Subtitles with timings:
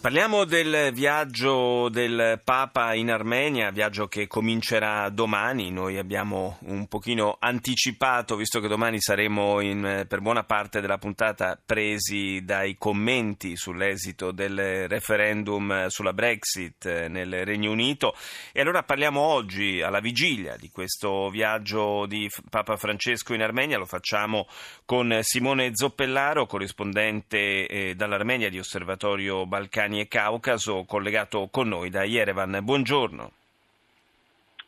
[0.00, 5.72] Parliamo del viaggio del Papa in Armenia, viaggio che comincerà domani.
[5.72, 11.60] Noi abbiamo un pochino anticipato, visto che domani saremo in, per buona parte della puntata
[11.62, 18.14] presi dai commenti sull'esito del referendum sulla Brexit nel Regno Unito.
[18.52, 23.78] E allora parliamo oggi, alla vigilia di questo viaggio di Papa Francesco in Armenia.
[23.78, 24.46] Lo facciamo
[24.84, 31.88] con Simone Zoppellaro, corrispondente eh, dall'Armenia di Osservatorio Balcani Balcani e Caucaso, collegato con noi
[31.88, 32.60] da Yerevan.
[32.62, 33.32] Buongiorno.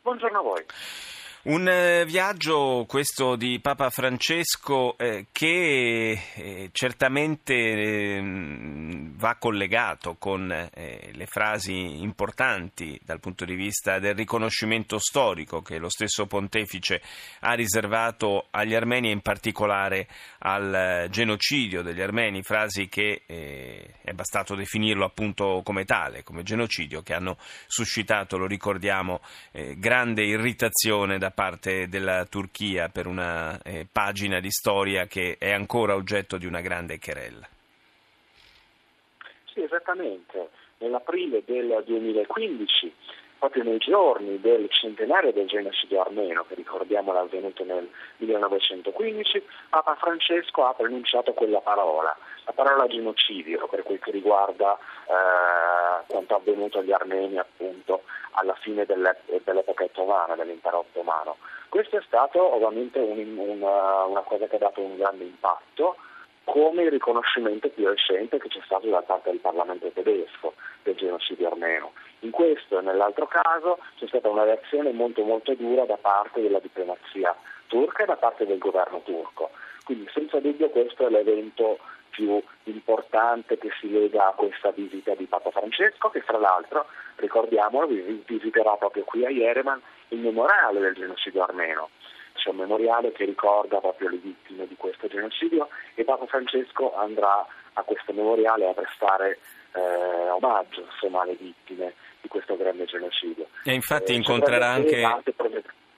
[0.01, 0.65] Buongiorno a voi.
[1.43, 10.51] Un eh, viaggio, questo di Papa Francesco, eh, che eh, certamente ehm, va collegato con
[10.51, 17.01] eh, le frasi importanti dal punto di vista del riconoscimento storico che lo stesso pontefice
[17.39, 20.07] ha riservato agli armeni e in particolare
[20.39, 26.43] al eh, genocidio degli armeni, frasi che eh, è bastato definirlo appunto come tale, come
[26.43, 29.21] genocidio, che hanno suscitato, lo ricordiamo,
[29.77, 35.95] grande irritazione da parte della Turchia per una eh, pagina di storia che è ancora
[35.95, 37.47] oggetto di una grande querella.
[39.53, 40.49] Sì, esattamente.
[40.77, 42.93] Nell'aprile del 2015,
[43.37, 49.95] proprio nei giorni del centenario del genocidio armeno, che ricordiamo era avvenuto nel 1915, Papa
[49.95, 52.15] Francesco ha pronunciato quella parola,
[52.45, 58.85] la parola genocidio, per quel che riguarda eh, quanto avvenuto agli armeni appunto alla fine
[58.85, 61.37] dell'epoca ottomana, dell'impero ottomano.
[61.69, 65.95] Questo è stato ovviamente un, una, una cosa che ha dato un grande impatto,
[66.43, 71.47] come il riconoscimento più recente che c'è stato da parte del Parlamento tedesco del genocidio
[71.47, 71.93] armeno.
[72.19, 76.59] In questo e nell'altro caso c'è stata una reazione molto molto dura da parte della
[76.59, 77.35] diplomazia
[77.67, 79.51] turca e da parte del governo turco.
[79.85, 81.79] Quindi senza dubbio questo è l'evento
[82.11, 86.85] più importante che si lega a questa visita di Papa Francesco, che fra l'altro,
[87.15, 87.87] ricordiamolo,
[88.25, 91.89] visiterà proprio qui a Yerevan il memoriale del genocidio armeno.
[92.33, 97.45] C'è un memoriale che ricorda proprio le vittime di questo genocidio e Papa Francesco andrà
[97.73, 99.39] a questo memoriale a prestare
[99.73, 103.47] eh, omaggio insomma, alle vittime di questo grande genocidio.
[103.63, 105.03] E infatti eh, incontrerà anche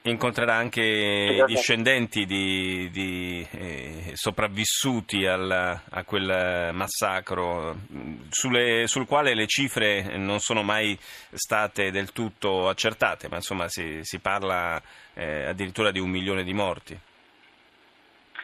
[0.04, 7.78] incontrerà anche discendenti di, di eh, sopravvissuti al, a quel massacro,
[8.30, 10.98] sulle, sul quale le cifre non sono mai
[11.32, 14.82] state del tutto accertate, ma insomma si, si parla
[15.14, 17.00] eh, addirittura di un milione di morti.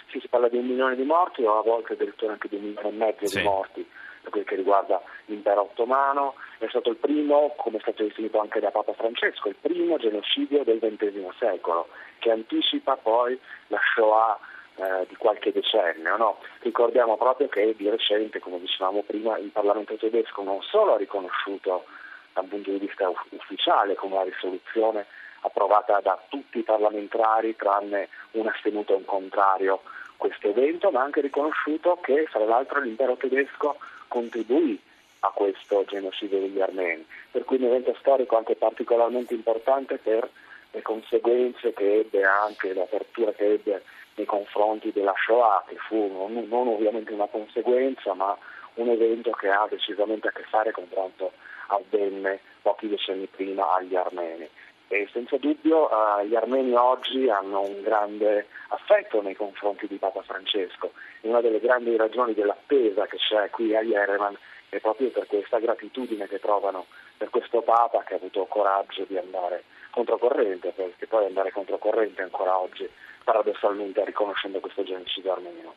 [0.09, 2.63] Sì, si parla di un milione di morti o a volte addirittura anche di un
[2.63, 3.37] milione e mezzo sì.
[3.37, 3.87] di morti
[4.21, 8.59] per quel che riguarda l'impero ottomano, è stato il primo, come è stato definito anche
[8.59, 11.87] da Papa Francesco, il primo genocidio del XX secolo,
[12.19, 14.39] che anticipa poi la Shoah
[14.75, 16.17] eh, di qualche decennio.
[16.17, 16.37] No?
[16.59, 21.85] Ricordiamo proprio che di recente, come dicevamo prima, il Parlamento tedesco non solo ha riconosciuto
[22.33, 25.05] dal punto di vista ufficiale come una risoluzione
[25.41, 29.81] approvata da tutti i parlamentari tranne un astenuto e un contrario
[30.19, 33.77] questo evento, ma anche riconosciuto che fra l'altro l'impero tedesco
[34.09, 34.77] contribuì
[35.21, 40.29] a questo genocidio degli armeni, per cui un evento storico anche particolarmente importante per
[40.71, 43.81] le conseguenze che ebbe anche l'apertura che ebbe
[44.15, 48.37] nei confronti della Shoah, che fu non, non ovviamente una conseguenza, ma
[48.75, 51.31] un evento che ha decisamente a che fare con quanto
[51.67, 54.47] avvenne pochi decenni prima agli armeni.
[54.91, 60.23] E senza dubbio uh, gli armeni oggi hanno un grande affetto nei confronti di Papa
[60.23, 60.93] Francesco.
[61.21, 64.35] E una delle grandi ragioni dell'attesa che c'è qui a Yerevan
[64.69, 69.17] è proprio per questa gratitudine che trovano per questo Papa che ha avuto coraggio di
[69.17, 72.89] andare controcorrente, perché poi andare controcorrente ancora oggi
[73.23, 75.75] paradossalmente riconoscendo questo genocidio armeno.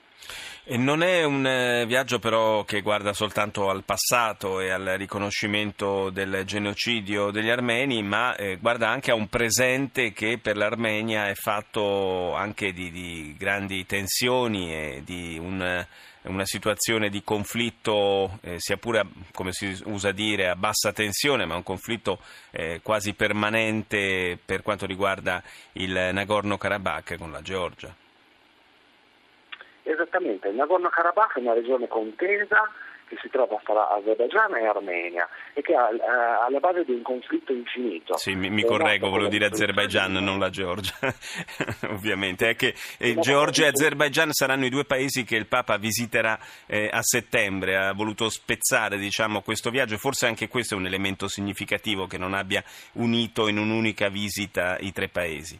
[0.64, 6.10] E non è un eh, viaggio però che guarda soltanto al passato e al riconoscimento
[6.10, 11.34] del genocidio degli armeni, ma eh, guarda anche a un presente che per l'Armenia è
[11.34, 15.84] fatto anche di, di grandi tensioni e di un
[16.24, 21.56] una situazione di conflitto, eh, sia pure, come si usa dire, a bassa tensione, ma
[21.56, 22.18] un conflitto
[22.50, 25.42] eh, quasi permanente per quanto riguarda
[25.72, 27.94] il Nagorno-Karabakh con la Georgia.
[29.82, 32.70] Esattamente, il Nagorno-Karabakh è una regione contesa
[33.12, 37.52] che si trova tra Azerbaijan e Armenia e che è alla base di un conflitto
[37.52, 38.16] infinito.
[38.16, 40.94] Sì, mi, mi correggo, volevo dire Azerbaijan, non la Georgia,
[41.92, 42.48] ovviamente.
[42.48, 46.88] È che eh, Georgia e Azerbaijan saranno i due paesi che il Papa visiterà eh,
[46.90, 47.76] a settembre.
[47.76, 52.32] Ha voluto spezzare diciamo, questo viaggio forse anche questo è un elemento significativo che non
[52.32, 55.58] abbia unito in un'unica visita i tre paesi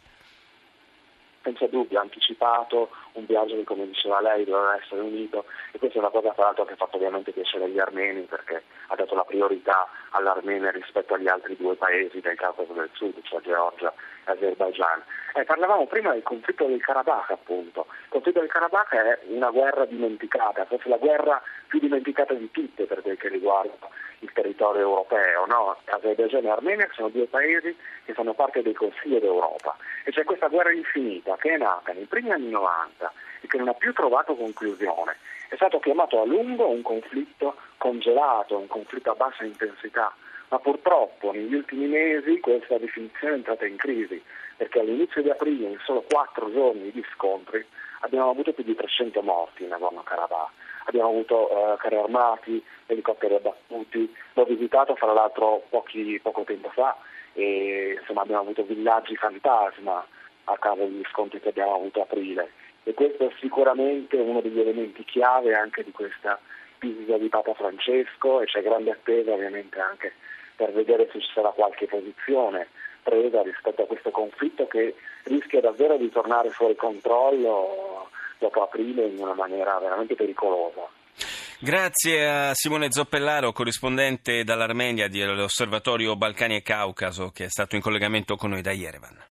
[1.43, 5.97] senza dubbio ha anticipato un viaggio che come diceva lei doveva essere unito e questa
[5.97, 9.13] è una cosa tra l'altro che ha fatto ovviamente piacere agli armeni perché ha dato
[9.13, 13.93] la priorità all'Armenia rispetto agli altri due paesi del Caucaso del Sud, cioè Georgia
[14.25, 15.03] e Azerbaijan.
[15.35, 19.85] Eh, parlavamo prima del conflitto del Karabakh appunto, il conflitto del Karabakh è una guerra
[19.85, 25.45] dimenticata, forse la guerra più dimenticata di tutte per quel che riguarda il territorio europeo,
[25.47, 25.75] no?
[25.85, 27.75] Azerbaijan e Armenia sono due paesi
[28.05, 29.75] che fanno parte del Consiglio d'Europa
[30.05, 33.67] e c'è questa guerra infinita che è nata nei primi anni 90 e che non
[33.67, 35.17] ha più trovato conclusione.
[35.49, 40.13] È stato chiamato a lungo un conflitto congelato, un conflitto a bassa intensità,
[40.49, 44.21] ma purtroppo negli ultimi mesi questa definizione è entrata in crisi
[44.55, 47.65] perché all'inizio di aprile, in solo quattro giorni di scontri,
[48.01, 50.51] abbiamo avuto più di 300 morti in Nagorno-Karabakh.
[50.85, 56.97] Abbiamo avuto eh, carri armati, elicotteri abbattuti, l'ho visitato fra l'altro pochi, poco tempo fa
[57.33, 60.05] e insomma, abbiamo avuto villaggi fantasma
[60.45, 62.51] a causa degli scontri che abbiamo avuto a aprile
[62.83, 66.39] e questo è sicuramente uno degli elementi chiave anche di questa
[66.79, 70.13] visita di Papa Francesco e c'è grande attesa ovviamente anche
[70.55, 72.67] per vedere se ci sarà qualche posizione
[73.01, 79.19] presa rispetto a questo conflitto che rischia davvero di tornare fuori controllo dopo aprile in
[79.19, 80.87] una maniera veramente pericolosa.
[81.59, 88.35] Grazie a Simone Zoppellaro, corrispondente dall'Armenia dell'Osservatorio Balcani e Caucaso, che è stato in collegamento
[88.35, 89.17] con noi da Yerevan.